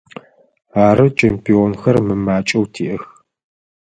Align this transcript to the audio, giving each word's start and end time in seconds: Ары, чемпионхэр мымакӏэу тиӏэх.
Ары, 0.85 1.05
чемпионхэр 1.19 1.95
мымакӏэу 2.07 2.65
тиӏэх. 2.73 3.03